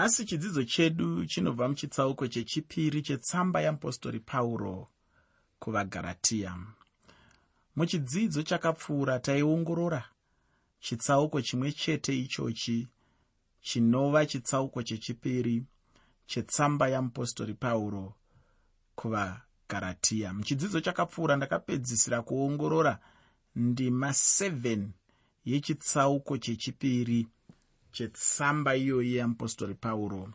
[0.00, 4.88] nhasi chidzidzo chedu chinobva muchitsauko chechipiri chetsamba yeapostori pauro
[5.58, 6.56] kuvagaratiya
[7.76, 10.04] muchidzidzo chakapfuura taiongorora
[10.80, 12.88] chitsauko chimwe chete ichochi
[13.60, 15.64] chinova chitsauko chechipiri
[16.26, 18.14] chetsamba yeapostori pauro
[18.94, 22.98] kuvagaratiya muchidzidzo chakapfuura ndakapedzisira kuongorora
[23.56, 24.88] ndima 7
[25.44, 27.26] yechitsauko chechipiri
[27.92, 30.30] chetsamba iyoyi yeapostori pauro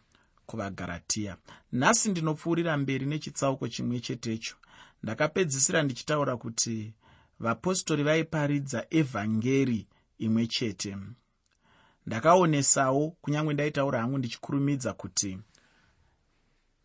[0.45, 1.37] kuvagaratiya
[1.71, 4.55] nhasi ndinopfuurira mberi nechitsauko chimwe chetecho.
[5.03, 6.93] Ndakapedzisira ndichitaura kuti
[7.39, 9.87] vapostori vaiparidza evhangeri
[10.17, 10.97] imwe chete.
[12.05, 15.37] Ndakaonesawo kunyange ndaitaura hangu ndichikurumidza kuti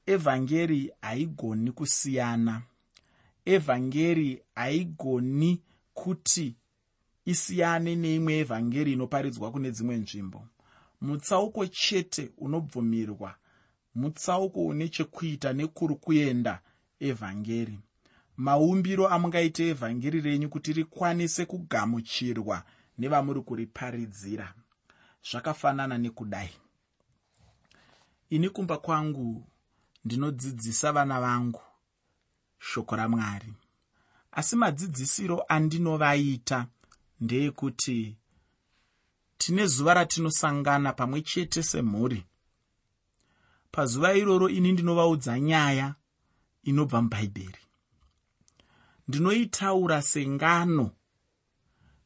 [0.06, 2.62] evhangeri haigoni kusiyana.
[3.45, 5.62] Evhangeri haigoni
[5.95, 6.56] kuti
[7.25, 10.47] isiyane neimwe evhangeri inoparidzwa kune dzimwe nzvimbo
[11.00, 13.34] mutsauko chete unobvumirwa
[13.95, 16.61] mutsauko une chekuita nekuri kuenda
[17.00, 17.78] evhangeri.
[18.36, 22.62] Maumbiro amungaite evhangeri renyu kuti rikwanise kugamuchirwa
[22.98, 24.55] nevamuri kuriparidzira.
[25.30, 26.50] Zvakafanana nekudai.
[28.30, 29.47] Ini kumba kwangu
[30.05, 31.62] ndinodzidzisa vana vangu
[32.58, 33.55] shoko ramwari.
[34.32, 36.66] Asi madzidzisiro andinovaita
[37.20, 38.16] ndeekuti
[39.41, 42.24] tine zuva ratinosangana pamwe chete semhuri.
[43.72, 45.94] Pazuva iroro ini ndinovaudza nyaya
[46.62, 47.62] inobva mubhaibheri.
[49.08, 50.91] Ndinoitaura sengano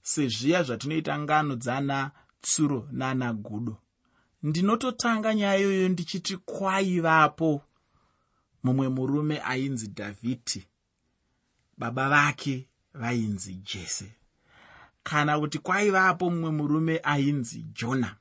[0.03, 2.11] sezviya zvatinoita ngano dzana
[2.41, 3.77] tsuro nana gudo.
[4.43, 7.63] Ndinototanga nyaya iyoyo ndichiti kwaivapo
[8.63, 10.67] mumwe murume ainzi dhavhidhi
[11.79, 14.13] baba vake vainzi jese
[15.05, 18.17] kana kuti kwaivapo mumwe murume ainzi jona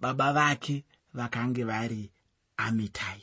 [0.00, 2.10] baba vake vakange vari
[2.56, 3.22] amitai.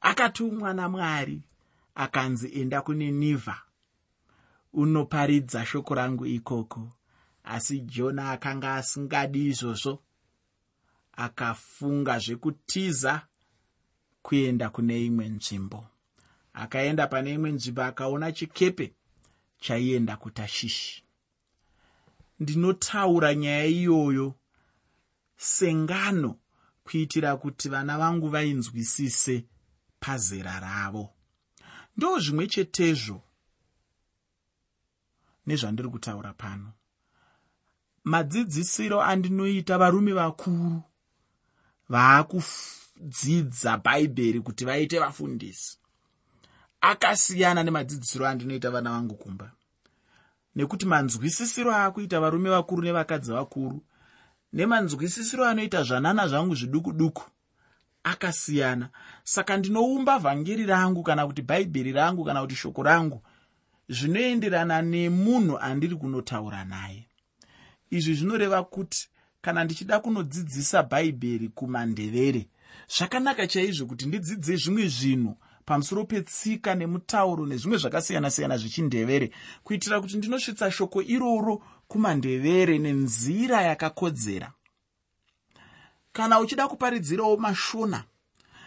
[0.00, 1.42] Akatumwa namwari
[1.94, 3.62] akanzi enda kuninivha
[4.72, 6.92] unoparidza shoko rangu ikoko.
[7.44, 10.02] Asi jona akanga asingadi izvozvo
[11.12, 13.26] akafunga zvekutiza
[14.22, 15.86] kuenda kune imwe nzvimbo.
[16.52, 18.94] Akaenda pane imwe nzvimbo akaona chikepe
[19.60, 21.03] chaienda kutashishi
[22.40, 24.34] ndinotaura nyaya iyoyo.
[25.36, 26.38] Sengano
[26.84, 29.44] kuitira kuti vana vangu vainzwisise
[30.00, 31.14] pazera ravo.
[31.96, 33.22] Ndo zvimwe chetezvo
[35.46, 36.72] nezvandiri kutaura pano.
[38.04, 40.82] Madzidzisiro andinoita varume vakuru
[41.88, 45.78] vaakudzidza bhaibheri kuti vaite vafundisi.
[46.80, 49.52] Akasiyana nemadzidzisiro andinoita vana vangu kumba
[50.56, 53.82] nekuti manzwisisiro aakuita varume vakuru nevakadzi vakuru
[54.52, 57.24] nemanzwisisiro anoita zvanana zvangu zviduku duku
[58.04, 58.88] akasiyana.
[59.24, 63.22] Saka ndinoumba vhangeri rangu kana kuti bhaibheri rangu kana kuti shoko rangu
[63.88, 67.06] zvinoenderana nemunhu andiri kunotaura naye.
[67.90, 69.08] Izvi zvinoreva kuti
[69.42, 72.48] kana ndichida kunodzidzisa bhaibheri kumandevere
[72.88, 79.30] zvakanaka chaizvo kuti ndidzidze zvimwe zvinhu pamusoro petsika nemutauro nezvimwe zvakasiyana-siyana zvechindevere
[79.64, 84.52] kuitira kuti ndinosvitsa shoko iroro kumandevere nenzira yakakodzera.
[86.12, 88.04] Kana uchida kuparidzirawo mashona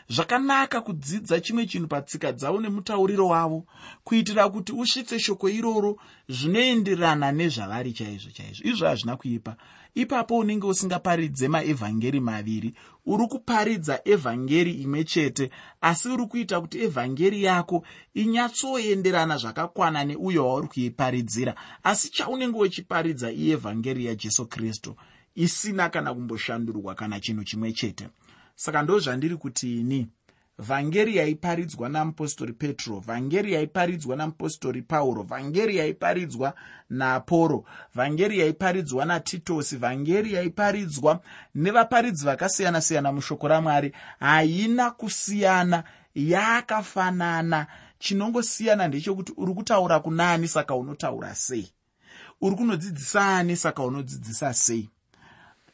[0.10, 3.66] zvakanaka kudzidza chimwe chinhu patsika dzavo nemutauriro wavo
[4.04, 5.98] kuitira kuti usvitse shoko iroro
[6.30, 8.68] zvinoenderana nezvavari chaizvo chaizvo.
[8.70, 9.56] Izvo hazvina kuipa.
[9.96, 12.74] Ipapo unenge usingaparidze maevhangeri maviri
[13.06, 15.50] uri kuparidza evhangeri imwe chete
[15.82, 21.56] asi uri kuita kuti evhangeri yako inyatsoenderana zvakakwana neuyo wauri kuiparidzira.
[21.84, 24.96] Asi chaunenge uchiparidza ievhangeri yajesu kristu
[25.36, 28.08] isina kana kumboshandurwa kana chinhu chimwe chete
[28.58, 30.08] saka ndo zvandiri kuti ini
[30.60, 36.54] vhangeri yaiparidzwa namupostori petro vhangeri yaiparidzwa namupostori pauro vhangeri yaiparidzwa
[36.90, 41.20] naaporo vhangeri yaiparidzwa natitosi vhangeri yaiparidzwa
[41.56, 43.92] nevaparidzi vakasiyana-siyana mushoko ramwari.
[44.20, 45.84] Haina kusiyana
[46.16, 47.68] yakafanana.
[48.00, 51.72] Chinongosiyana ndechekuti uri kutaura kunani saka unotaura sei?
[52.42, 54.90] Uri kunodzidzisa ani saka unodzidzisa sei?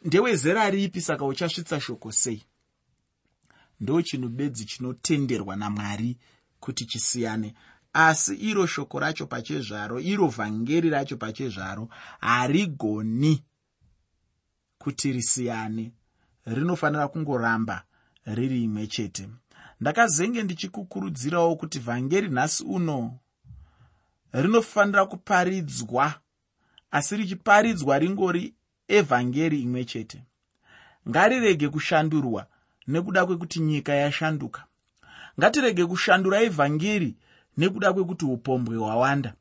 [0.02, 2.44] Ndewezera ripi saka uchasvitsa shoko sei
[3.84, 6.18] ndo chinhu bedzi chinotenderwa namwari
[6.60, 7.54] kuti chisiyane.
[7.94, 11.90] Asi iro shoko racho pachezvaro iro vhangeri racho pachezvaro
[12.20, 13.44] harigoni
[14.78, 15.92] kuti risiyane.
[16.46, 17.84] Rinofanira kungoramba
[18.26, 19.30] riri imwe chete.
[19.82, 23.20] Ndakazenge ndichikukurudzirawo kuti vhangeri nhasi uno
[24.34, 26.14] rinofanira kuparidzwa
[26.92, 28.54] asi richiparidzwa ringori
[28.88, 30.24] evhangeri imwe chete.
[31.10, 32.48] Ngarirege kushandurwa
[32.88, 34.64] nekuda kwekuti nyika yashanduka.
[35.40, 37.16] Ngatirege kushandura evhangeri
[37.58, 39.34] nekuda kwekuti upombwe hwawanda.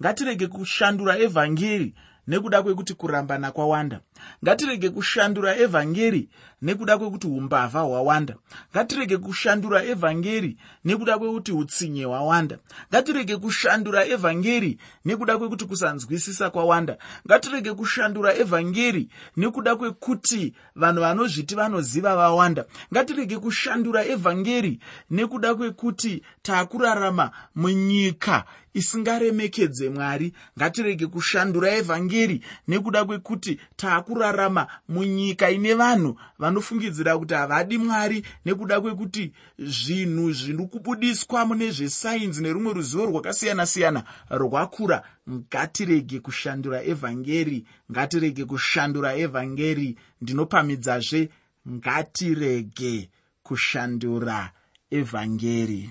[0.00, 1.94] Ngatirege kushandura evhangeri
[2.28, 4.00] nekuda kwekuti kurambana kwawanda
[4.44, 6.28] ngatirege kushandura evhangeri
[6.62, 8.34] nekuda kwekuti umbavha hwawanda.
[8.72, 12.58] Ngatirege kushandura evhangeri nekuda kwekuti utsinye hwawanda.
[12.90, 16.98] Ngatirege kushandura evhangeri nekuda kwekuti kusanzwisisa kwawanda.
[17.26, 22.64] Ngatirege kushandura evhangeri nekuda kwekuti vanhu vanozviti vanoziva vawanda.
[22.92, 24.80] Ngatirege kushandura evhangeri
[25.10, 28.44] nekuda kwekuti taakurarama munyika
[28.74, 30.32] isingaremekedze mwari.
[30.58, 33.60] Ngatirege kushandura evhangeri nekuda kwekuti
[34.10, 42.42] taakurarama munyika ine vanhu vanofungidzira kuti havadi mwari nekuda kwekuti zvinhu zviri kubudiswa mune zvesainzi
[42.42, 49.96] nerumwe ruzivo rwakasiyana-siyana rwakura ngatirege kushandura evhangeri ngatirege kushandura evhangeri.
[50.20, 51.30] Ndinopamidzazve
[51.68, 53.10] ngatirege
[53.42, 54.50] kushandura
[54.90, 55.90] evhangeri.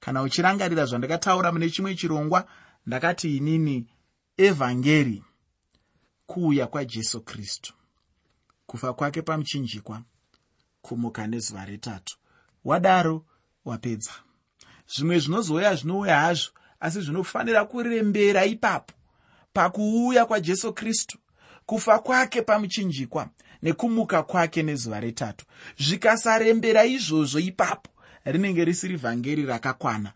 [0.00, 2.48] Kana uchirangarira zvandakataura mune chimwe chirongwa
[2.86, 3.86] ndakati inini
[4.36, 5.22] evhangeri
[6.28, 7.74] kuuya kwajesu kristu.
[8.66, 10.02] Kufa kwake pamuchinjikwa
[10.82, 12.16] kumuka nezuva retatu.
[12.64, 13.24] Wadaro
[13.64, 14.10] wapedza.
[14.94, 18.94] Zvimwe zvinozouya zvinouya hazvo asi zvinofanira kurembera ipapo.
[19.52, 21.18] Pakuuya kwajesu kristu
[21.66, 23.28] kufa kwake pamuchinjikwa
[23.62, 25.46] nekumuka kwake nezuva retatu.
[25.78, 27.90] Zvikasarembera izvozvo ipapo
[28.24, 30.12] rinenge risiri vhangeri rakakwana.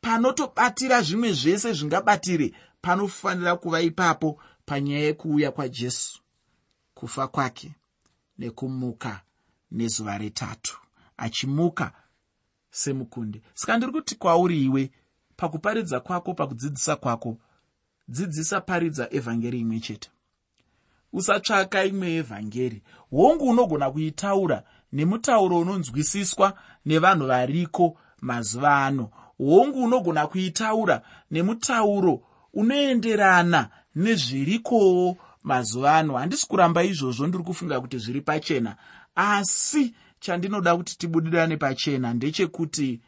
[0.00, 2.52] Panotobatira zvimwe zvese zvingabatire
[2.82, 6.20] panofanira kuva ipapo panyaya yekuuya kwajesu
[6.94, 7.72] kufa kwake
[8.38, 9.20] nekumuka
[9.70, 10.78] nezuva retatu
[11.16, 11.92] achimuka
[12.70, 13.42] semukunde.
[13.54, 14.90] Saka ndiri kuti kwauri iwe
[15.36, 17.38] pakuparidza kwako pakudzidzisa kwako
[18.08, 20.10] dzidzisa paridza evhangeri imwe chete.
[21.12, 22.82] Usatsvaka imwe evhangeri.
[23.10, 24.62] Hongu unogona kuitaura
[24.92, 29.10] nemutauro unonzwisiswa nevanhu variko mazuva ano.
[29.38, 32.22] Hongu unogona kuitaura nemutauro
[32.52, 36.16] unoenderana nezvirikowo mazuva ano.
[36.16, 38.76] Handisi kuramba izvozvo ndiri kufunga kuti zviri pachena.
[39.14, 43.00] Asi chandinoda kuti tibudirane pachena ndechekuti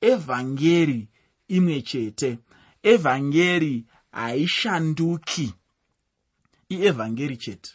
[0.00, 1.08] evhangeri
[1.48, 2.38] imwe chete.
[2.82, 5.54] Evhangeri haishanduki.
[6.68, 7.70] Ievhangeri chete.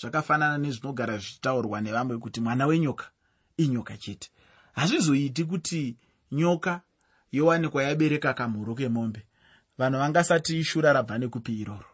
[0.00, 3.10] Zvakafanana nezvinogara zvichitaurwa nevamwe kuti mwana wenyoka
[3.56, 4.30] inyoka chete.
[4.72, 5.96] Hazvizoiti kuti
[6.32, 6.80] nyoka
[7.32, 9.26] yowanikwa yabereka kamhuru kemombe
[9.78, 11.92] vanhu vangasati ishura rabva nekupi iroro.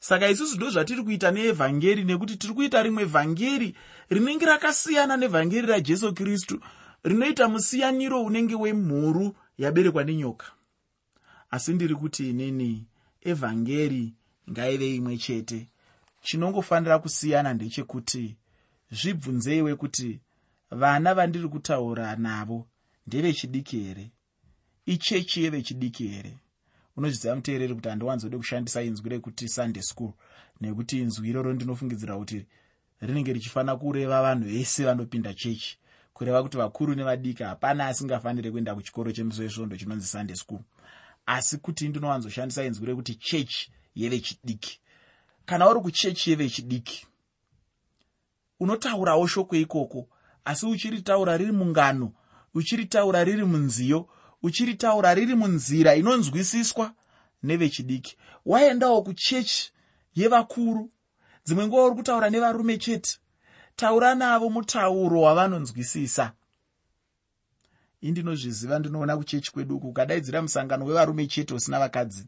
[0.00, 3.74] Saka isusu ndo zvatiri kuita neevhangeri nekuti tiri kuita rimwe vhangeri
[4.10, 6.60] rinenge rakasiyana nevhangeri rajesu kristu
[7.04, 10.46] rinoita musiyaniro unenge wemhuru yaberekwa nenyoka.
[11.50, 12.86] Asi ndiri kuti inini
[13.20, 14.14] evhangeri
[14.50, 15.68] ngaive imwe chete.
[16.22, 18.36] Chinongofanira kusiyana ndechekuti
[18.90, 20.20] zvibvunzeiwe kuti
[20.70, 22.68] vana vandiri kutaura navo
[23.06, 24.10] ndevechidiki here?
[24.86, 26.38] Ichechi yevechidiki here
[26.96, 30.12] unozviziva muteereri kuti handiwanzode kushandisa inzwi rekuti sunday school
[30.60, 32.46] nekuti inzwi iroro ndinofungidzira kuti
[33.00, 35.78] rinenge richifanira kureva vanhu vese vanopinda chechi.
[36.14, 40.60] Kureva kuti vakuru nevadiki hapana asingafaniri kuenda kuchikoro chemuso wesvondo chinonzi sunday school.
[41.26, 44.80] Asi kuti ndinowanzoshandisa inzwi rekuti chechi yevechidiki
[45.46, 47.06] kana uri kuchechi yevechidiki
[48.60, 50.08] unotaurawo shoko ikoko
[50.44, 52.12] asi uchiritaura riri mungano
[52.54, 54.08] uchiritaura riri munziyo
[54.46, 56.92] uchiritaura riri munzira inonzwisiswa
[57.42, 58.16] nevechidiki.
[58.46, 59.72] Waendawo kuchechi
[60.14, 60.90] yevakuru.
[61.44, 63.18] Dzimwe nguva uri kutaura nevarume chete.
[63.76, 66.32] Taura navo mutauro wavanonzwisisa.
[68.00, 69.88] Indinozviziva ndinoona kuchechi kwedu uku.
[69.88, 72.26] Ukadaidzira musangano wevarume chete usina vakadzi.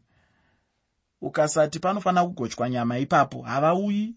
[1.21, 4.15] Ukasati panofanira kugochwa nyama ipapo havauyi.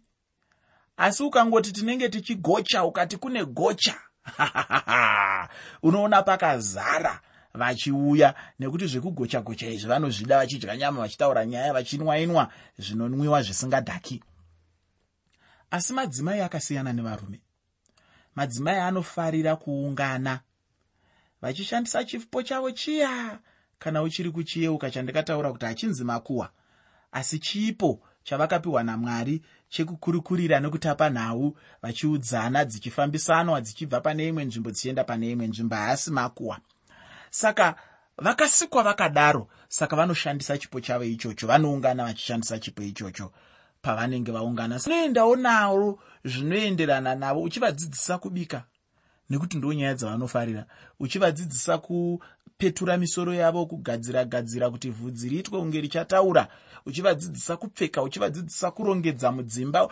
[0.96, 3.94] Asi ukangoti tinenge tichigocha ukati kune gocha
[5.82, 7.20] unoona pakazara
[7.54, 14.22] vachiuya nekuti zvekugocha gocha izvi vanozvida vachidya nyama vachitaura nyaya vachinwainwa zvinonwiwa zvisingadhaki.
[15.70, 17.40] Asi madzimai akasiyana nevarume.
[18.34, 20.40] Madzimai anofarira kuungana.
[21.42, 23.38] Vachishandisa chifupo chavo chiya.
[23.78, 26.50] Kana uchiri kuchiyeuka chandikataura kuti hachinzi makuhwa
[27.12, 35.30] asi chipo chavakapiwa namwari chekukurikurira nekutapa nhau vachiudzana dzichifambisanwa dzichibva pane imwe nzvimbo dzichienda pane
[35.30, 36.58] imwe nzvimbo haasi makuhwa
[37.32, 37.74] saka
[38.18, 43.32] vakasikwa vakadaro saka vanoshandisa chipo chavo ichocho vanoungana vachishandisa chipo ichocho
[43.82, 44.80] pavanenge vaungana.
[44.86, 48.64] Unoendawo navo zvinoenderana navo uchivadzidzisa kubika.
[49.30, 50.66] Nekuti ndo nyaya dzavanofarira.
[51.00, 56.48] Uchivadzidzisa uchipetura misoro yavo kugadzira gadzira kuti vhudzi riitwe kunge richataura.
[56.86, 59.88] Uchivadzidzisa kupfeka uchivadzidzisa kurongedza mudzimba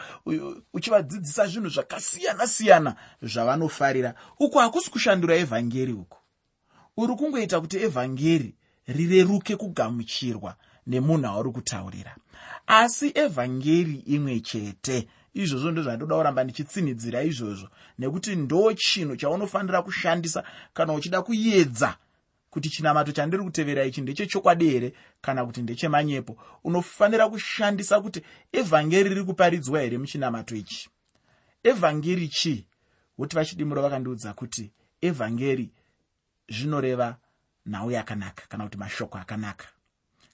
[0.73, 4.15] uchivadzidzisa zvinhu zvakasiyana siyana zvavanofarira.
[4.39, 6.20] Uku hakusi kushandura evhangeri uku
[7.01, 8.55] uri kungoita kuti evhangeri
[8.87, 12.17] rireruke kugamuchirwa nemunhu auri kutaurira.
[12.67, 15.09] Asi evhangeri imwe chete.
[15.35, 21.97] Izvozvo ndozvandoda kuramba ndichitsinidzira izvozvo nekuti ndo chinhu chaunofanira kushandisa kana uchida kuedza
[22.51, 29.25] kuti chinamato chandiri kutevera ichi ndechechokwadi here kana kuti ndechemanyepo unofanira kushandisa kuti evhangeri riri
[29.25, 30.91] kuparidzwa here muchinamato ichi?
[31.65, 32.67] Evhangeri chii?
[33.19, 35.71] Woti vachidimuro vakandiudza kuti evhangeri
[36.51, 37.17] zvinoreva
[37.67, 39.67] nhau yakanaka kana kuti mashoko akanaka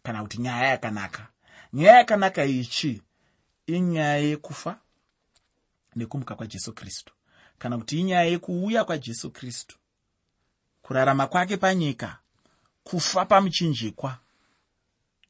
[0.03, 1.27] kana kuti nyaya yakanaka.
[1.73, 3.03] Nyaya yakanaka ichi
[3.67, 4.79] inyaya yekufa
[5.97, 7.13] nekumuka kwajesu kristu.
[7.59, 9.77] Kana kuti inyaya yekuuya kwajesu kristu
[10.83, 12.19] kurarama kwake panyika
[12.85, 14.19] kufa pamuchinjikwa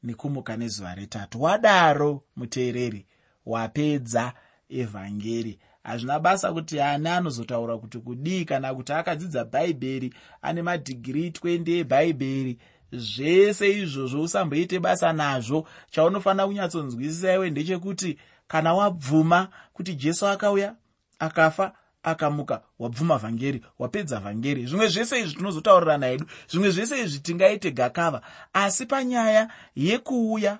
[0.03, 1.41] nekumuka nezuva retatu.
[1.41, 3.05] Wadaro muteereri
[3.45, 4.33] wapedza
[4.69, 11.79] evhangeri hazvina basa kuti ani anozotaura kuti kudii kana kuti akadzidza bhaibheri ane madhigiri 20
[11.79, 12.57] ebhaibheri
[12.91, 15.67] zvese izvozvo usamboite basa nazvo.
[15.91, 18.17] Chaunofanira kunyatsonzwisisa iwe ndechekuti
[18.47, 20.75] kana wabvuma kuti jesu akauya
[21.19, 21.71] akafa
[22.03, 24.65] akamuka wabvuma vhangeri wapedza vhangeri.
[24.65, 28.21] Zvimwe zvese izvi tinozotaurirana hedu zvimwe zvese izvi tingaite gakava.
[28.53, 30.59] Asi panyaya yekuuya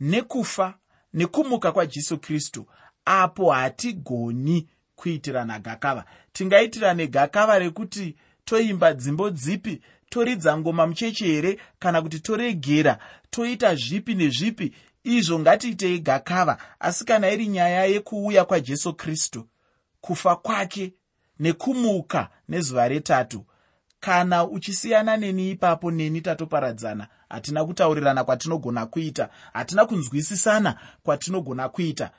[0.00, 0.74] nekufa
[1.14, 2.66] nekumuka kwajesu kristu
[3.04, 9.80] apo hatigoni kuitirana gakava tingaitirane gakava rekuti toimba dzimbo dzipi
[10.10, 12.98] toridza ngoma mucheche here kana kuti toregera
[13.30, 16.58] toita zvipi nezvipi izvo ngatiitei gakava.
[16.80, 19.48] Asi kana iri nyaya yekuuya kwajesu kristu
[20.00, 20.92] kufa kwake
[21.38, 23.44] nekumuka nezuva retatu
[24.00, 27.08] kana uchisiyana neni ipapo neni tatoparadzana.
[27.28, 32.10] Hatina kutaurirana kwatinogona kuita hatina kunzwisisana kwatinogona kuita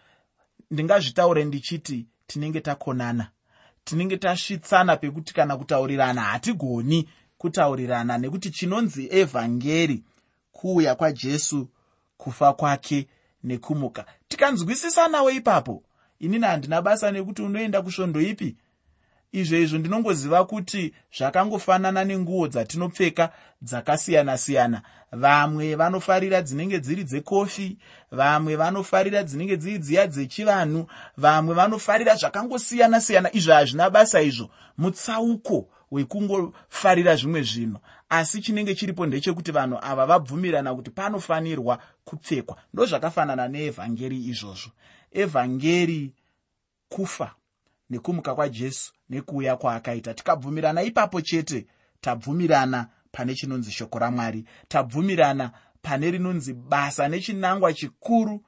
[0.72, 3.30] ndingazvitaure ndichiti tinenge takonana.
[3.84, 10.04] Tinenge tasvitsana pekuti kana kutaurirana hatigoni kutaurirana nekuti chinonzi evhangeri
[10.52, 11.68] kuuya kwajesu
[12.18, 13.08] kufa kwake
[13.44, 14.06] nekumuka.
[14.28, 15.84] Tikanzwisisanawo ipapo.
[16.20, 18.56] Inini handina basa nekuti unoenda kusvondo ipi
[19.32, 23.30] izvo izvo ndinongoziva kuti zvakangofanana nenguo dzatinopfeka
[23.62, 24.82] dzakasiyana-siyana.
[25.12, 27.78] Vamwe vanofarira dzinenge dziri dzekofi
[28.12, 33.30] vamwe vanofarira dzinenge dziri dziya dzechivanhu vamwe vanofarira zvakangosiyana-siyana.
[33.34, 37.80] Izvo hazvina basa izvo mutsauko wekungofarira zvimwe zvinhu.
[38.10, 42.58] Asi chinenge chiripo ndechekuti vanhu ava vabvumirana kuti panofanirwa kupfekwa.
[42.74, 44.72] Ndozvakafanana neevhangeri izvozvo.
[45.12, 46.14] Evhangeri
[46.90, 47.32] kufa
[47.92, 50.14] nekumuka kwajesu nekuuya kwaakaita.
[50.14, 51.68] Tikabvumirana ipapo chete.
[52.02, 54.46] Tabvumirana pane chinonzi shoko ramwari.
[54.68, 58.44] Tabvumirana pane rinonzi basa nechinangwa chikuru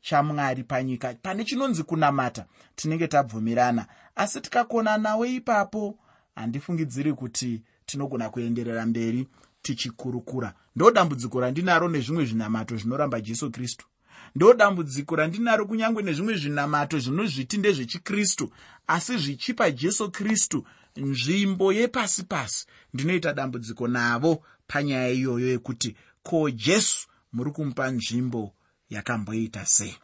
[0.00, 2.46] chamwari panyika pane chinonzi kunamata.
[2.76, 3.86] Tinenge tabvumirana.
[4.16, 5.98] Asi tikakonanawo ipapo
[6.34, 9.28] handifungidziri kuti tinogona kuenderera mberi
[9.62, 10.54] tichikurukura.
[10.76, 13.86] Ndo dambudziko randinaro nezvimwe zvinamato zvinoramba jesu kristu
[14.34, 18.52] ndo dambudziko randinaro kunyange nezvimwe zvinamato zvinozviti ndezvechikristu
[18.86, 20.66] asi zvichipa jesu kristu
[20.96, 22.66] nzvimbo yepasi pasi.
[22.94, 28.54] Ndinoita dambudziko navo panyaya iyoyo yekuti ko jesu muri kumupa nzvimbo
[28.90, 29.96] yakamboita sei?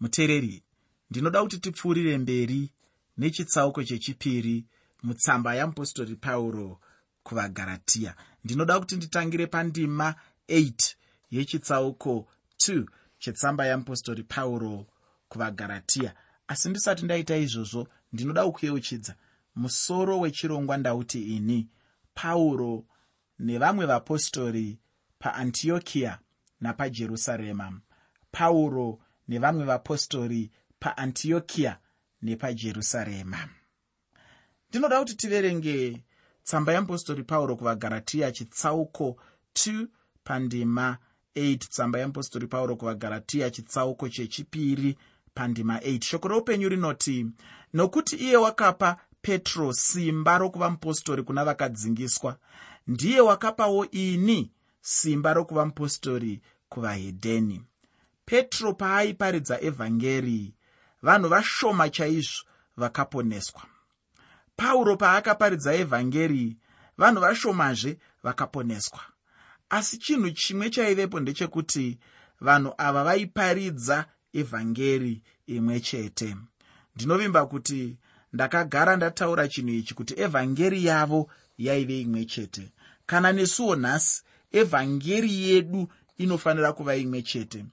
[0.00, 0.62] Muteereri
[1.10, 2.70] ndinoda kuti tipfuurire mberi
[3.18, 4.64] nechitsauko chechipiri
[5.02, 6.80] mutsamba yamupostori pauro
[7.22, 8.14] kuvagaratiya
[8.44, 10.14] ndinoda kuti nditangire pandima
[10.48, 10.94] 8
[11.30, 12.28] yechitsauko
[12.68, 12.86] 2
[13.18, 14.86] chetsamba yamupostori pauro
[15.28, 16.14] kuvagaratiya
[16.46, 19.14] asi ndisati ndaita izvozvo ndinoda kukuyeuchidza
[19.54, 21.68] musoro wechirongwa ndauti ini
[22.14, 22.84] pauro
[23.38, 24.78] nevamwe vapostori
[25.18, 26.18] paantiokiya
[26.60, 27.80] napajerusarema.
[28.30, 31.78] Pauro nevamwe vapostori paantiokiya
[32.22, 33.48] nepajerusarema.
[34.68, 36.04] Ndinoda kuti tiverenge
[36.42, 39.16] tsamba yeapostori pauro kuvagaratiya chitsauko
[39.54, 39.86] 2
[40.24, 40.98] pandima
[41.36, 44.98] 8 tsamba yeapostori pauro kuvagaratiya chitsauko chechipiri
[45.34, 47.26] pandima 8 shoko roupenyu rinoti
[47.74, 52.36] nokuti iye wakapa petro simba rokuva mupostori kuna vakadzingiswa
[52.86, 57.62] ndiye wakapawo ini simba rokuva mupostori kuvahedheni.
[58.24, 60.54] Petro paaiparidza evhangeri
[61.02, 62.44] vanhu vashoma chaizvo
[62.76, 63.62] vakaponeswa.
[64.56, 66.56] Pauro paakaparidza evhangeri
[66.98, 69.00] vanhu vashomazve vakaponeswa
[69.72, 71.98] asi chinhu chimwe chaivepo ndechekuti
[72.40, 76.36] vanhu ava vaiparidza evhangeri imwe chete.
[76.96, 77.96] Ndinovimba kuti
[78.32, 82.72] ndakagara ndataura chinhu ichi kuti evhangeri yavo yaive imwe chete.
[83.06, 85.88] Kana nesuwo nhasi evhangeri yedu
[86.18, 87.64] inofanira kuva imwe chete.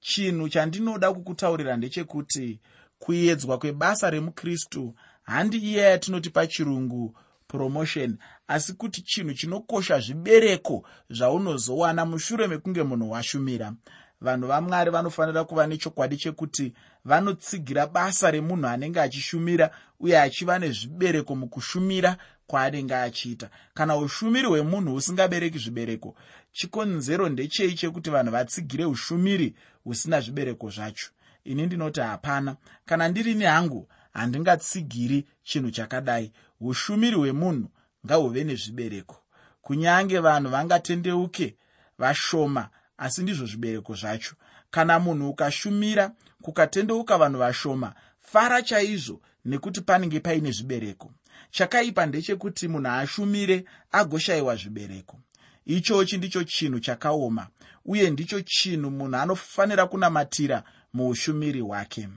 [0.00, 2.60] Chinhu chandinoda kukutaurira ndechekuti
[2.98, 7.16] kuedzwa kwebasa remukristu handi iya yatinoti pachirungu
[7.48, 8.16] promotion
[8.52, 13.72] asi kuti chinhu chinokosha zvibereko zvaunozowana mushure mekunge munhu washumira.
[14.20, 16.72] Vanhu vamwari vanofanira kuva nechokwadi chekuti
[17.04, 22.16] vanotsigira basa remunhu anenge achishumira uye achiva nezvibereko mukushumira
[22.46, 23.50] kwaanenge achiita.
[23.74, 26.14] Kana ushumiri hwemunhu husingabereki zvibereko
[26.52, 29.54] chikonzero ndechei chekuti vanhu vatsigire ushumiri
[29.84, 31.10] husina zvibereko zvacho?
[31.44, 32.56] Ini ndinoti hapana.
[32.84, 36.32] Kana ndirini hangu handingatsigiri chinhu chakadai.
[36.60, 37.68] Ushumiri hwemunhu
[38.06, 39.16] ngahuve nezvibereko.
[39.62, 41.56] Kunyange vanhu vangatendeuke
[41.98, 42.68] vashoma
[42.98, 44.34] asi ndizvo zvibereko zvacho.
[44.70, 51.10] Kana munhu ukashumira kukatendeuka vanhu vashoma fara chaizvo nekuti panenge paine zvibereko.
[51.50, 55.18] Chakaipa ndechekuti munhu ashumire agoshayiwa zvibereko.
[55.64, 57.48] Ichochi ndicho chinhu chakaoma
[57.84, 62.08] uye ndicho chinhu munhu anofanira kunamatira muushumiri hwake.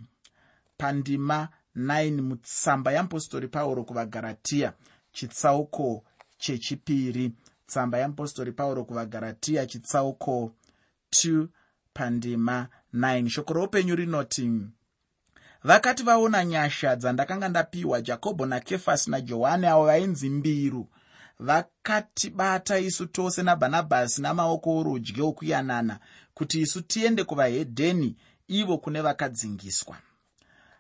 [0.77, 4.73] Pandima 9 mutsamba yeapostori pauro kuvagaratiya
[5.15, 6.03] chitsauko
[6.37, 7.31] chechipiri.
[7.67, 10.51] Tsamba yeapostori pauro kuvagaratiya chitsauko
[11.11, 11.47] 2
[11.93, 14.51] pandima 9 shoko roupenyu rinoti
[15.63, 20.87] vakati vaona nyasha dzandakanga ndapiwa jakobho nakefasi najohani avo vainzi mbiru.
[21.39, 25.99] Vakatibata isu tose nabhanabhasi namaoko orudyi okuyanana
[26.33, 28.15] kuti isu tiende kuvahedheni
[28.47, 29.97] ivo kune vakadzingiswa.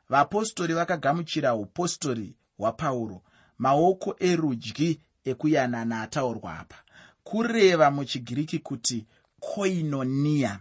[0.09, 3.21] Vapostori vakagamuchira upostori hwapauro
[3.57, 6.75] maoko erudyi ekuyanana ataurwa apa.
[7.23, 9.05] Kureva muchigiriki kuti
[9.39, 10.59] koinoniya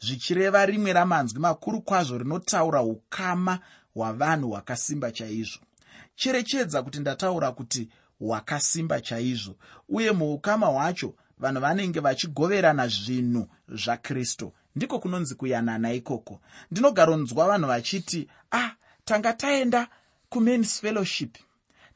[0.00, 3.58] zvichireva rimwe ramanzwi makuru kwazvo rinotaura ukama
[3.94, 5.60] hwavanhu hwakasimba chaizvo.
[6.16, 7.88] Cherechedza kuti ndataura kuti
[8.18, 9.56] hwakasimba chaizvo
[9.88, 16.40] uye muukama hwacho vanhu vanenge vachigoverana zvinhu zvakristu ndiko kunonzi kuyanana ikoko.
[16.70, 18.70] Ndinogaronzwa vanhu vachiti ah
[19.04, 19.88] tanga taenda
[20.28, 21.36] kumens fellowship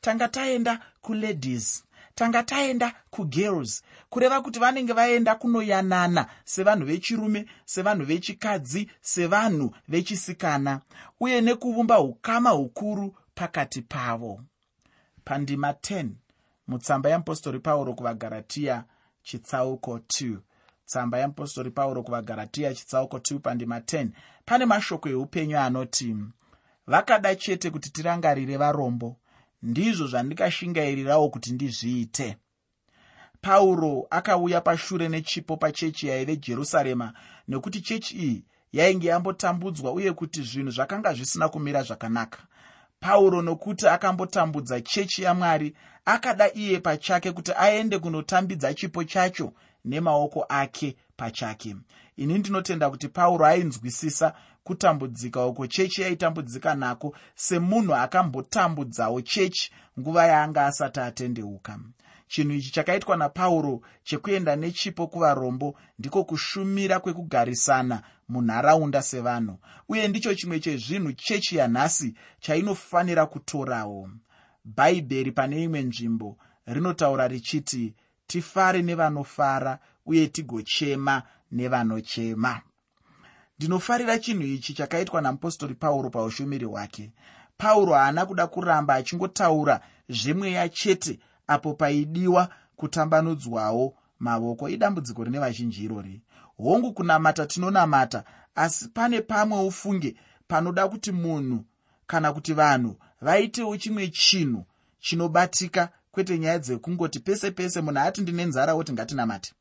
[0.00, 8.91] tanga taenda kuladies tanga taenda kugirls kureva kuti vanenge vaenda kunoyanana sevanhu vechirume sevanhu vechikadzi
[9.00, 10.80] sevanhu vechisikana
[11.21, 14.41] uye nekuvumba ukama hukuru pakati pavo.
[15.25, 16.08] Pandima 10
[16.69, 18.84] mutsamba yeapostori pauro kuvagaratiya
[19.23, 20.37] chitsauko 2
[20.87, 24.08] tsamba yeapostori pauro kuvagaratiya chitsauko 2 pandima 10
[24.45, 26.17] pane mashoko eupenyu anoti
[26.87, 29.17] vakada chete kuti tirangarire varombo
[29.62, 32.36] ndizvo zvandikashingairirawo kuti ndizviite.
[33.40, 37.12] Pauro akauya pashure nechipo pachechi yaive jerusarema
[37.49, 42.38] nekuti chechi iyi yainge yambotambudzwa uye kuti zvinhu zvakanga zvisina kumira zvakanaka.
[43.00, 49.52] Pauro nokuti akambotambudza chechi yamwari akada iye pachake kuti aende kunotambidza chipo chacho
[49.84, 51.76] nemaoko ake pachake
[52.19, 60.67] ini ndinotenda kuti pauro ainzwisisa kutambudzika uko chechi yaitambudzika nako semunhu akambotambudzawo chechi nguva yaanga
[60.67, 61.78] asati atendeuka.
[62.28, 70.61] Chinhu ichi chakaitwa napauro chekuenda nechipo kuvarombo ndiko kushumira kwekugarisana munharaunda sevanhu uye ndicho chimwe
[70.61, 74.11] chezvinhu chechi yanhasi chainofanira kutorawo.
[74.65, 77.95] Bhaibheri pane imwe nzvimbo rinotaura richiti
[78.26, 82.61] tifare nevanofara uye tigochema nevanochema.
[83.58, 87.11] Ndinofarira chinhu ichi chakaitwa namupostori pauro paushumiri hwake.
[87.56, 96.23] Pauro haana kuda kuramba achingotaura zvemweya chete apo paidiwa kutambanudzwawo mavoko idambudziko rine vazhinji irori.
[96.56, 100.17] Hongu kunamata tinonamata asi pane pamwe ufunge
[100.49, 101.65] panoda kuti munhu
[102.06, 104.65] kana kuti vanhu vaitewo chimwe chinhu
[104.99, 109.52] chinobatika kwete nyaya dzekungoti pese pese munhu ati ndine nzara woti ngatinamate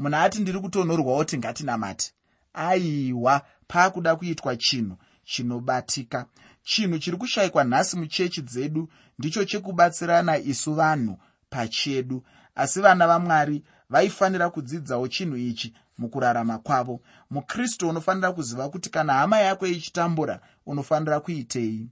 [0.00, 2.12] munhu ati ndiri kutonhorwa woti ngatinamate.
[2.54, 6.26] Aiwa paakuda kuitwa chinhu chinobatika.
[6.62, 11.18] Chinhu chiri kushayikwa nhasi muchechi dzedu ndicho chekubatsirana isu vanhu
[11.50, 12.24] pachedu.
[12.54, 17.00] Asi vana vamwari vaifanira kudzidzawo chinhu ichi mukurarama kwavo.
[17.30, 21.88] Mukristu unofanira kuziva kuti kana hama yako ichitambura unofanira kuitei?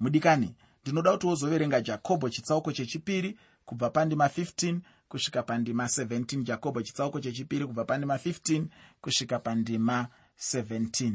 [0.00, 4.78] Mudikani ndinoda kuti wozoverenga jakobho chitsauko chechipiri kubva pandima 15
[5.10, 8.64] kusvika pandima 17 jakobho chitsauko chechipiri kubva pandima 15
[9.00, 10.06] kusvika pandima
[10.38, 11.12] 17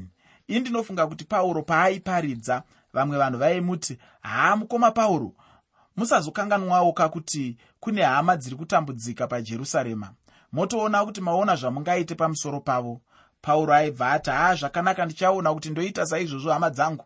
[0.50, 5.34] ii ndinofunga kuti pauro paaiparidza vamwe vanhu vaimuti haa mukoma pauro.
[5.98, 10.12] Musazokanganwawo kakuti kune hama dziri kutambudzika pajerusarema.
[10.52, 13.02] Motoona kuti maona zvamungaite pamusoro pavo.
[13.42, 17.06] Pauro aibva ati haa zvakanaka ndichaona kuti ndoita saizvozvo hama dzangu.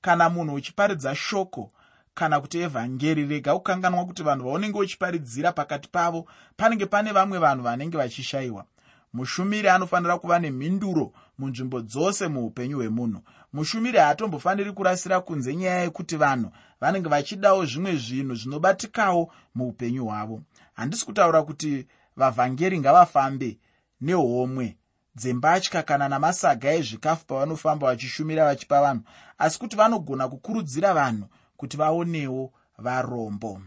[0.00, 1.72] Kana munhu uchiparidza shoko
[2.20, 7.62] kana kuti evhangeri rega kukanganwa kuti vanhu vaunenge uchiparidzira pakati pavo panenge pane vamwe vanhu
[7.62, 8.64] vanenge vachishayiwa.
[9.12, 13.20] Mushumiri anofanira kuva nemhinduro munzvimbo dzose muupenyu hwemunhu.
[13.52, 20.40] Mushumiri haatombofaniri kurasira kunze nyaya yekuti vanhu vanenge vachidawo zvimwe zvinhu zvinobatikawo muupenyu hwavo.
[20.74, 23.58] Handisi kutaura kuti vavhangeri ngavafambe
[24.00, 24.76] nehomwe
[25.16, 29.02] dzembatya kana namasaga ezvikafu pavanofamba vachishumira vachipa vanhu
[29.38, 31.26] asi kuti vanogona kukurudzira vanhu
[31.60, 33.62] kuti vaonewo varombo.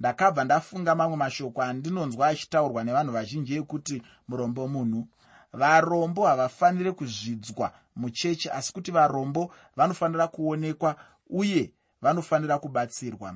[0.00, 5.00] Ndakabva ndafunga mamwe mashoko andinonzwa achitaurwa nevanhu vazhinji ekuti murombo munhu
[5.60, 9.42] varombo havafaniri kuzvidzwa muchechi asi kuti varombo
[9.76, 10.96] vanofanira kuonekwa
[11.40, 13.30] uye vanofanira kubatsirwa.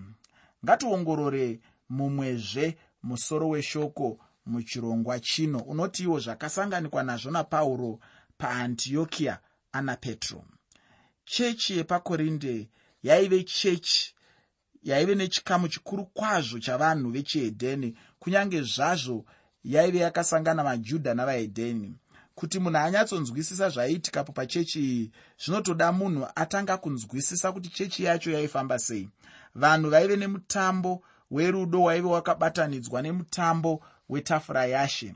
[0.65, 2.67] Ngationgorore mumwezve
[3.03, 5.59] musoro weshoko muchirongwa chino.
[5.59, 7.99] Unotiwo zvakasanganikwa nazvo napauro
[8.39, 9.39] paantiokiya
[9.73, 10.45] ana petro.
[11.25, 12.69] Chechi yepakorinde
[13.03, 14.15] yaive chechi
[14.83, 19.25] yaive nechikamu chikuru kwazvo chavanhu vechihedheni kunyange zvazvo
[19.65, 21.95] yaive yakasangana majudha navahedheni
[22.41, 25.11] kuti munhu anyatsonzwisisa zvaiitikapo pachechi iyi
[25.43, 29.09] zvinotoda munhu atanga kunzwisisa kuti chechi yacho yaifamba sei.
[29.55, 35.15] Vanhu vaive nemutambo werudo waive wakabatanidzwa nemutambo wetafura yashe.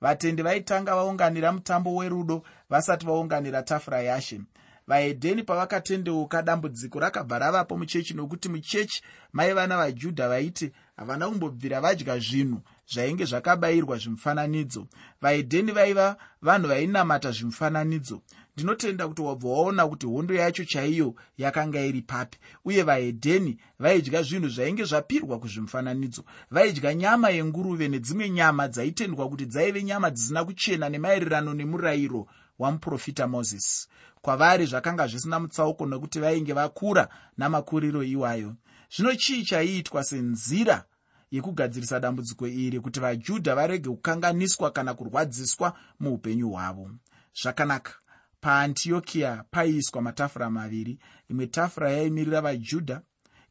[0.00, 4.40] Vatendi vaitanga vaunganira mutambo werudo vasati vaunganira tafura yashe
[4.86, 12.60] vahedheni pavakatendeuka dambudziko rakabva ravapo muchechi nokuti muchechi maiva navajudha vaiti havana kumbobvira vadya zvinhu
[12.92, 14.86] zvainge zvakabayirwa zvimufananidzo.
[15.22, 18.22] Vahedheni vaiva vanhu vainamata zvimufananidzo.
[18.56, 24.48] Ndinotenda kuti wabva waona kuti hondo yacho chaiyo yakanga iri papi uye vahedheni vaidya zvinhu
[24.48, 26.24] zvainge zvapirwa kuzvimufananidzo.
[26.50, 32.26] Vaidya nyama yenguruve nedzimwe nyama dzaitendwa kuti dzaive nyama dzisina kuchena nemaererano nemurayiro
[32.58, 33.88] wamuprofita mozisi
[34.24, 38.54] kwavari zvakanga zvisina mutsauko nokuti vainge vakura namakuriro iwayo.
[38.96, 40.84] Zvino chii chaiitwa senzira
[41.30, 46.90] yekugadzirisa dambudziko iri kuti vajudha varege kukanganiswa kana kurwadziswa muupenyu hwavo?
[47.42, 47.92] Zvakanaka.
[48.40, 50.98] Paantiokiya paiiswa matafura maviri.
[51.28, 53.00] Imwe tafura yaimirira vajudha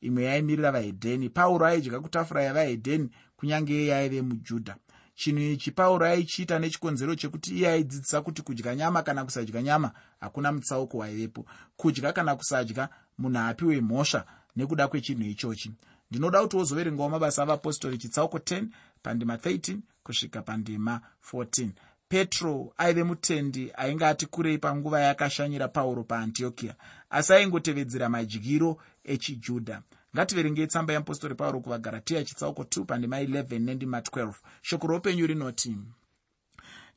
[0.02, 1.30] imwe yaimirira vahedheni.
[1.30, 4.76] Pauro aidya kutafura yavahedheni kunyange iye aive mujudha
[5.16, 10.52] chinhu ichi pauro aichiita nechikonzero chekuti iye aidzidzisa kuti kudya nyama kana kusadya nyama hakuna
[10.52, 11.46] mutsauko waivepo
[11.78, 15.72] kudya kana kusadya munhu apiwe mhosva nekuda kwechinhu ichochi.
[16.12, 18.66] Ndinoda kuti wozoverengawo mabasa avapostori chitsauko 10
[19.04, 21.70] pandima 13 kusvika pandima 14
[22.10, 26.76] petro aive mutendi ainge ati kurei panguva yakashanyira pauro paantiokiya
[27.10, 29.82] asi aingotevedzera madyiro echijudha
[30.16, 35.78] ngativerengei tsamba yeapostori pauro kuvagaratiya chitsauko 2 pandima 11 nendima 12 shoko roupenyu rinoti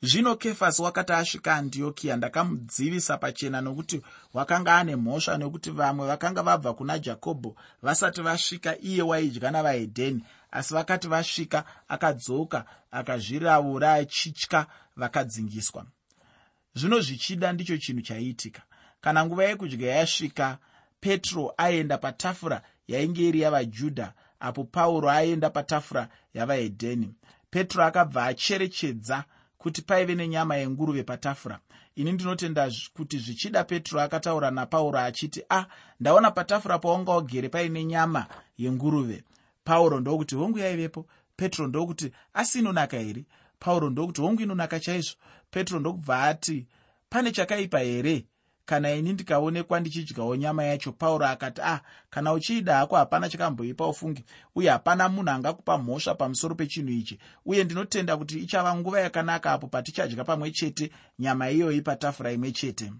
[0.02, 4.02] zvino kefasi wakati asvika andiokiya ndakamudzivisa pachena nokuti
[4.34, 10.74] wakanga ane mhosva nekuti vamwe vakanga vabva kuna jakobho vasati vasvika iye waidya navahedheni asi
[10.74, 15.86] vakati vasvika akadzoka akazviravura achitya vakadzingiswa.
[16.74, 18.62] Zvino zvichida ndicho chinhu chaiitika
[19.00, 20.58] kana nguva yekudya yasvika
[21.00, 27.14] petro aenda patafura yainge iri yavajudha apo pauro aenda patafura yavahedheni.
[27.50, 29.24] Petro akabva acherechedza
[29.58, 31.60] kuti paive nenyama yenguruve patafura.
[31.96, 35.66] Ini ndinotenda kuti zvichida petro akataura napauro achiti a ah,
[36.00, 38.26] ndaona patafura paunga ugere paine nyama
[38.58, 39.24] yenguruve.
[39.64, 41.06] Pauro ndokuti hongu yaivepo.
[41.36, 43.24] Petro ndokuti asi inonaka here?
[43.58, 45.16] Pauro ndokuti hongu inonaka chaizvo.
[45.50, 46.66] Petro ndokubva ati
[47.08, 48.26] pane chakaipa here
[48.66, 54.24] kana ini ndikaonekwa ndichidyawo nyama yacho pauro akati ah kana uchiida hako hapana chakamboipa ufungi
[54.54, 57.18] uye hapana munhu angakupa mhosva pamusoro pechinhu ichi.
[57.44, 62.92] Uye ndinotenda kuti ichava nguva yakanaka apo patichadya pamwe chete nyama iyoyi patafura imwe chete.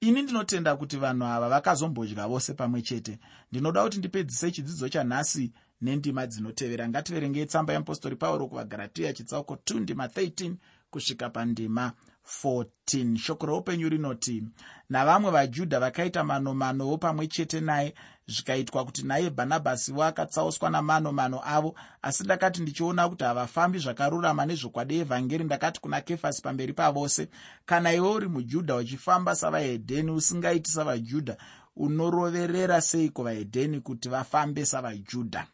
[0.00, 3.18] Ini ndinotenda kuti vanhu ava vakazombodya vose pamwe chete.
[3.52, 6.88] Ndinoda kuti ndipedzise chidzidzo chanhasi nendima dzinotevera.
[6.88, 10.54] Ngativerengei tsamba yeapostori pauro kuvagaratiya chitsauko 2 ndima 13
[10.90, 11.92] kusvika pandima
[12.26, 14.44] 14 shoko roupenyu rinoti
[14.90, 17.94] navamwe vajudha vakaita manomanowo pamwe chete naye.
[18.28, 21.74] Zvikaitwa kuti naye bhanabhasiwo akatsauswa namanomano avo.
[22.02, 27.28] Asi ndakati ndichiona kuti havafambi zvakarurama nezvokwadi evhangeri ndakati kuna kefasi pamberi pavose
[27.66, 31.36] kana iwe uri mujudha uchifamba savahedheni usingaiti savajudha
[31.76, 35.46] unoroverera sei kuvahedheni kuti vafambe savajudha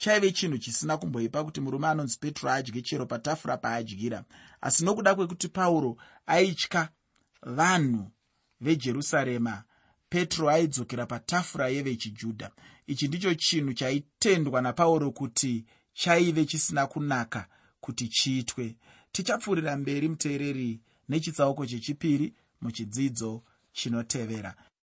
[0.00, 4.24] chaive chinhu chisina kumboipa kuti murume anonzi petro adye chero patafura paadyira.
[4.60, 6.88] Asi nokuda kwekuti pauro aitya
[7.42, 8.10] vanhu
[8.60, 9.64] vejerusarema
[10.08, 12.50] petro aidzokera patafura yevechijudha.
[12.86, 17.46] Ichi ndicho chinhu chaitendwa napauro kuti chaive chisina kunaka
[17.80, 18.76] kuti chiitwe.
[19.12, 24.54] Tichapfuurira mberi muteereri nechitsauko chechipiri muchidzidzo chinotevera